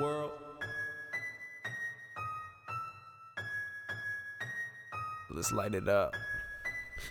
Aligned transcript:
world. 0.00 0.32
Let's 5.30 5.52
light 5.52 5.74
it 5.74 5.88
up. 5.88 6.14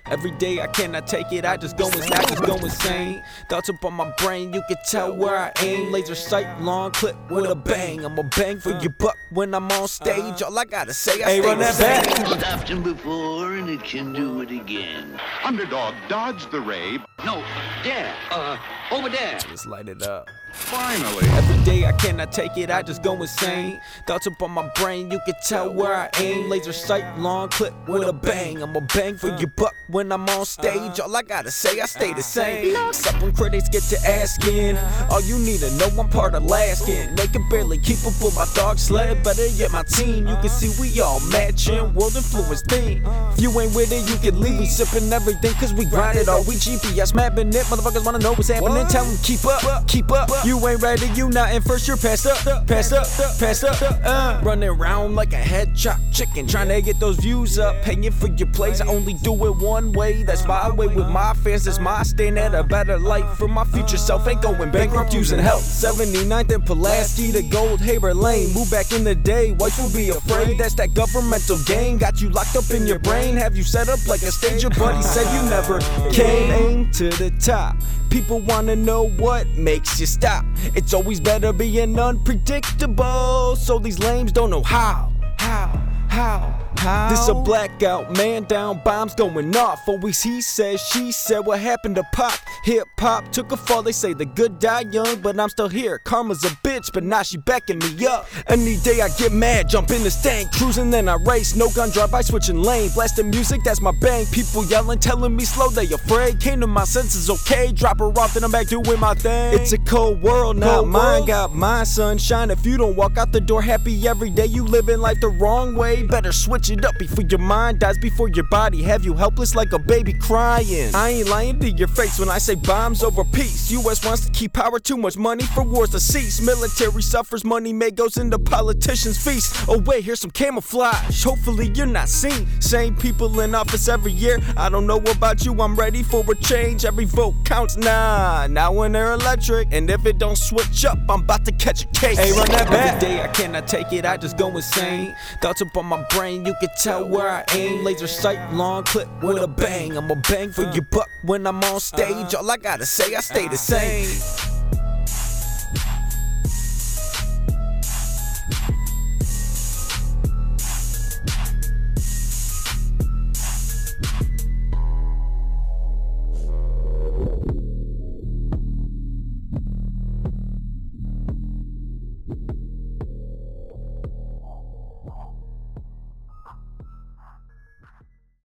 Every 0.10 0.32
day 0.32 0.62
I 0.62 0.68
cannot 0.68 1.08
take 1.08 1.32
it, 1.32 1.46
I 1.46 1.58
just 1.58 1.78
go 1.78 1.88
insane, 1.88 2.14
I 2.14 2.24
just 2.24 2.44
go 2.44 2.56
insane. 2.56 3.24
Thoughts 3.50 3.70
up 3.70 3.84
on 3.84 3.94
my 3.94 4.10
brain, 4.18 4.54
you 4.54 4.62
can 4.68 4.78
tell 4.90 5.16
where 5.16 5.36
I 5.38 5.52
aim. 5.62 5.92
Laser 5.92 6.16
sight, 6.16 6.62
long 6.62 6.92
clip 6.92 7.16
with 7.30 7.50
a 7.50 7.56
bang. 7.56 8.06
I'ma 8.06 8.24
bang 8.36 8.60
for 8.60 8.72
your 8.80 8.92
buck 8.92 9.16
when 9.32 9.54
I'm 9.54 9.70
on 9.72 9.88
stage. 9.88 10.42
All 10.42 10.58
I 10.58 10.66
gotta 10.66 10.94
say, 10.94 11.24
I 11.24 11.30
Hey, 11.30 11.40
stay 11.40 11.48
run 11.48 11.60
that 11.60 11.74
same. 11.76 12.04
back. 12.04 12.40
Stopped 12.40 12.70
him 12.70 12.84
before 12.84 13.54
and 13.54 13.70
it 13.70 13.84
can 13.84 14.14
do 14.14 14.42
it 14.42 14.52
again. 14.52 15.20
Underdog 15.44 15.94
dodged 16.08 16.52
the 16.52 16.62
ray. 16.62 17.00
No, 17.26 17.44
there, 17.84 18.14
uh, 18.32 18.58
over 18.92 19.10
there. 19.10 19.40
Let's 19.50 19.66
light 19.66 19.90
it 19.90 20.04
up. 20.04 20.30
Finally. 20.52 21.26
Every 21.30 21.64
day 21.64 21.86
I 21.86 21.92
cannot 21.94 22.32
take 22.32 22.58
it, 22.58 22.70
I 22.70 22.82
just 22.82 23.04
go 23.04 23.14
insane. 23.22 23.80
Thoughts 24.06 24.28
up 24.28 24.42
on 24.42 24.52
my 24.52 24.70
brain, 24.76 25.12
you 25.12 25.20
can 25.26 25.36
tell 25.46 25.72
where 25.72 25.94
I 25.94 26.10
aim. 26.20 26.50
Laser 26.50 26.74
sight, 26.74 27.18
long 27.18 27.50
clip 27.50 27.74
with 27.88 28.08
a 28.08 28.14
bang. 28.14 28.62
I'ma 28.62 28.82
bang 28.94 29.18
for 29.18 29.30
your 29.38 29.48
buck 29.56 29.74
when 29.88 30.12
I'm 30.12 30.28
on 30.30 30.46
stage. 30.46 31.00
All 31.00 31.16
I 31.16 31.22
gotta 31.22 31.52
say, 31.52 31.80
I 31.80 31.86
stay 31.86 32.14
the 32.14 32.24
same. 32.24 32.76
Except 32.88 33.22
when 33.22 33.34
critics 33.34 33.70
get 33.70 33.84
to 33.84 33.98
asking. 34.10 34.78
All 35.10 35.22
you 35.22 35.38
need 35.40 35.60
to 35.60 35.72
know, 35.78 35.88
I'm 36.00 36.10
part 36.10 36.34
of 36.36 36.44
Laskin. 36.44 37.16
They 37.16 37.28
can 37.28 37.48
barely 37.50 37.78
keep 37.78 38.00
up 38.00 38.14
with 38.22 38.36
my 38.36 38.46
dog 38.56 38.80
sled. 38.80 39.24
Better 39.24 39.48
yet, 39.48 39.72
my 39.72 39.84
team. 39.84 40.28
You 40.28 40.36
can 40.38 40.50
see 40.50 40.72
we 40.82 41.00
all 41.00 41.20
matching. 41.32 41.94
World 41.94 42.16
influence 42.16 42.62
theme. 42.64 43.04
If 43.34 43.42
you 43.42 43.50
ain't 43.60 43.76
with 43.76 43.92
it, 43.92 44.10
you 44.10 44.18
can 44.18 44.40
leave. 44.40 44.60
We 44.60 44.66
sipping 44.66 45.12
everything, 45.14 45.54
cause 45.56 45.74
we 45.74 45.86
grind 45.86 46.18
it 46.18 46.28
all. 46.28 46.44
We 46.44 46.56
GPS 46.56 47.14
mapping 47.14 47.50
it. 47.50 47.66
Motherfuckers 47.66 48.06
wanna 48.06 48.20
know 48.20 48.34
what's 48.34 48.50
happening. 48.50 48.88
Tell 48.88 49.06
them 49.06 49.18
keep 49.24 49.46
up, 49.46 49.88
keep 49.88 50.12
up. 50.12 50.30
You 50.46 50.66
ain't 50.68 50.82
ready, 50.82 51.08
you 51.16 51.30
not 51.30 51.54
in 51.54 51.62
first, 51.62 51.88
you're 51.88 51.98
passed 51.98 52.26
up, 52.26 52.68
passed 52.68 52.94
up, 52.94 53.08
passed 53.40 53.64
up. 53.64 53.82
Uh. 54.04 54.40
Running 54.44 54.70
around 54.70 55.16
like 55.16 55.34
a 55.34 55.38
head 55.38 55.76
chop 55.76 56.00
chicken, 56.12 56.48
trying 56.48 56.70
to 56.70 56.82
get 56.82 57.00
those 57.00 57.18
views 57.18 57.58
up. 57.58 57.82
Paying 57.84 58.12
for 58.12 58.28
your 58.28 58.48
plays, 58.48 58.80
I 58.82 58.88
only 58.88 59.16
do 59.16 59.34
it 59.46 59.56
one 59.58 59.92
way. 59.94 60.24
That's 60.24 60.46
my 60.46 60.70
way 60.70 60.88
with 60.88 61.08
my 61.10 61.34
fans, 61.34 61.66
that's 61.66 61.80
my 61.80 62.04
stand 62.04 62.38
at 62.38 62.54
a 62.54 62.64
better 62.64 63.00
light 63.00 63.26
for 63.38 63.48
my 63.48 63.64
future 63.66 63.98
self. 63.98 64.28
Ain't 64.28 64.42
going 64.42 64.72
bankrupt 64.72 65.14
using 65.14 65.40
help. 65.40 65.62
79th 65.62 66.54
and 66.54 66.66
Pulaski 66.66 67.32
to 67.32 67.42
Gold 67.44 67.82
Haber 67.82 68.14
Lane. 68.14 68.54
Move 68.54 68.70
back 68.70 68.92
in 68.92 69.04
the 69.04 69.16
day, 69.16 69.54
whites 69.54 69.78
will 69.78 69.94
be 69.94 70.10
afraid. 70.10 70.58
That's 70.58 70.76
that 70.76 70.94
governmental 70.94 71.58
game. 71.66 71.98
Got 71.98 72.22
you 72.22 72.30
locked 72.30 72.56
up 72.56 72.70
in 72.72 72.86
your 72.86 73.00
brain. 73.00 73.36
Have 73.38 73.56
you 73.56 73.64
set 73.64 73.90
up 73.90 74.06
like 74.08 74.22
a 74.22 74.32
stage? 74.32 74.62
Your 74.62 74.72
buddy 74.72 75.02
said 75.02 75.26
you 75.36 75.50
never 75.50 75.80
came. 76.12 76.92
To 76.92 77.10
the 77.10 77.32
top. 77.40 77.76
People 78.10 78.40
wanna 78.40 78.76
know 78.76 79.10
what 79.10 79.48
makes 79.50 80.00
you 80.00 80.06
stop. 80.06 80.27
It's 80.76 80.94
always 80.94 81.20
better 81.20 81.54
being 81.54 82.00
unpredictable. 82.00 83.56
So 83.56 83.80
these 83.80 84.00
lames 84.00 84.32
don't 84.32 84.50
know 84.50 84.64
how. 84.64 85.12
How? 85.38 85.68
How? 86.10 86.67
How? 86.78 87.10
This 87.10 87.28
a 87.28 87.34
blackout, 87.34 88.16
man 88.16 88.44
down, 88.44 88.82
bombs 88.84 89.16
going 89.16 89.56
off. 89.56 89.88
Always 89.88 90.22
he 90.22 90.42
said, 90.42 90.80
she 90.80 91.12
said, 91.12 91.40
what 91.40 91.60
happened 91.60 91.96
to 91.96 92.04
pop? 92.14 92.40
Hip 92.64 92.88
hop 93.00 93.32
took 93.32 93.52
a 93.52 93.58
fall, 93.58 93.82
they 93.84 93.92
say 93.92 94.14
the 94.14 94.26
good 94.26 94.60
die 94.60 94.86
young, 94.92 95.20
but 95.22 95.40
I'm 95.40 95.50
still 95.50 95.70
here. 95.70 96.00
Karma's 96.00 96.44
a 96.44 96.50
bitch, 96.68 96.92
but 96.94 97.04
now 97.04 97.24
she 97.24 97.38
backing 97.38 97.80
me 97.80 98.06
up. 98.06 98.28
Any 98.48 98.78
day 98.78 99.02
I 99.02 99.10
get 99.18 99.32
mad, 99.32 99.70
jump 99.70 99.90
in 99.92 100.04
the 100.04 100.12
stank, 100.12 100.52
cruising, 100.52 100.90
then 100.90 101.10
I 101.10 101.16
race. 101.16 101.56
No 101.56 101.70
gun 101.70 101.90
drive 101.90 102.12
by 102.12 102.22
switching 102.22 102.62
lane, 102.62 102.90
blasting 102.94 103.30
music, 103.30 103.62
that's 103.64 103.82
my 103.82 103.92
bang. 104.00 104.26
People 104.28 104.66
yelling, 104.66 105.00
telling 105.00 105.36
me 105.36 105.46
slow, 105.46 105.70
they 105.70 105.86
afraid. 105.86 106.40
Came 106.40 106.62
to 106.62 106.68
my 106.68 106.84
senses, 106.84 107.30
okay. 107.30 107.72
Drop 107.72 108.00
her 108.00 108.08
off, 108.20 108.34
then 108.34 108.44
I'm 108.44 108.52
back 108.52 108.68
doing 108.68 109.00
my 109.00 109.14
thing. 109.16 109.60
It's 109.60 109.74
a 109.74 109.78
cold 109.80 110.22
world, 110.22 110.58
not 110.58 110.76
Cold 110.78 110.90
mine. 110.90 111.04
world. 111.04 111.28
Got 111.28 111.56
my 111.56 111.84
sunshine. 111.84 112.52
If 112.52 112.66
you 112.66 112.78
don't 112.78 112.96
walk 112.96 113.18
out 113.18 113.32
the 113.32 113.42
door 113.42 113.62
happy 113.62 114.08
every 114.08 114.30
day, 114.30 114.46
you 114.46 114.64
living 114.64 115.00
life 115.00 115.20
the 115.22 115.30
wrong 115.30 115.76
way. 115.76 116.04
Better 116.04 116.32
switch 116.32 116.67
it 116.70 116.86
up 116.86 116.98
before 116.98 117.24
your 117.30 117.40
mind 117.40 117.80
dies, 117.80 117.98
before 117.98 118.30
your 118.30 118.46
body 118.46 118.82
have 118.84 119.04
you 119.04 119.14
helpless 119.14 119.56
like 119.56 119.72
a 119.74 119.80
baby 119.80 120.14
crying. 120.14 120.94
I 120.94 121.10
ain't 121.10 121.30
lying 121.30 121.60
to 121.60 121.70
your 121.70 121.88
face 121.88 122.20
when 122.20 122.30
I 122.30 122.38
say 122.38 122.56
bombs 122.56 123.04
over 123.04 123.24
peace. 123.24 123.72
U.S. 123.72 124.06
wants 124.06 124.26
to 124.26 124.32
keep 124.32 124.54
power, 124.54 124.80
too 124.80 124.98
much 124.98 125.18
money 125.18 125.44
for 125.44 125.64
wars 125.64 125.90
to 125.92 126.00
cease. 126.00 126.42
Military 126.42 127.02
suffers, 127.02 127.44
money 127.44 127.74
may 127.74 127.92
goes 127.92 128.18
into 128.18 128.40
politicians' 128.40 129.24
feast. 129.24 129.68
Oh 129.68 129.80
wait, 129.80 130.04
here's 130.04 130.20
some 130.20 130.32
camouflage. 130.32 131.24
Hopefully 131.24 131.72
you're 131.76 131.86
not 131.86 132.10
seen. 132.10 132.48
Same 132.62 132.96
people 132.96 133.40
in 133.42 133.56
office 133.56 133.88
every 133.88 134.12
year. 134.12 134.40
I 134.56 134.70
don't 134.70 134.88
know 134.88 134.98
about 134.98 135.46
you, 135.46 135.54
I'm 135.62 135.76
ready 135.76 136.04
for 136.04 136.24
a 136.30 136.36
change. 136.36 136.86
Every 136.86 137.06
vote 137.06 137.36
counts. 137.46 137.78
Nah, 137.78 138.48
now 138.48 138.72
when 138.72 138.92
they're 138.92 139.14
electric, 139.14 139.70
and 139.72 139.90
if 139.90 140.06
it 140.06 140.18
don't 140.18 140.38
switch 140.38 140.86
up, 140.86 140.98
I'm 141.10 141.22
about 141.22 141.46
to 141.46 141.52
catch 141.52 141.84
a 141.84 141.88
case. 141.88 142.18
Hey, 142.18 142.32
run 142.32 142.48
that 142.52 142.70
back. 142.70 142.96
Every 142.96 143.08
day 143.08 143.22
I 143.22 143.28
cannot 143.28 143.68
take 143.68 143.92
it, 143.94 144.06
I 144.06 144.18
just 144.18 144.38
go 144.38 144.56
insane. 144.56 145.16
Thoughts 145.42 145.62
up 145.62 145.76
on 145.76 145.86
my 145.86 146.04
brain, 146.10 146.47
you 146.48 146.56
can 146.62 146.70
tell 146.78 147.06
where 147.06 147.30
I 147.30 147.44
aim. 147.54 147.84
Laser 147.84 148.08
sight, 148.08 148.54
long 148.54 148.84
clip 148.86 149.10
with 149.22 149.38
a 149.38 149.48
bang. 149.48 149.98
I'ma 149.98 150.16
bang 150.30 150.50
for 150.52 150.64
your 150.72 150.84
buck 150.84 151.10
when 151.24 151.46
I'm 151.46 151.62
on 151.66 151.80
stage. 151.82 152.34
Uh-huh. 152.34 152.38
All 152.38 152.50
I 152.50 152.58
gotta 152.58 152.86
say, 152.86 153.14
I 153.16 153.20
stay 153.20 153.50
the 153.50 153.58
same. 153.58 154.37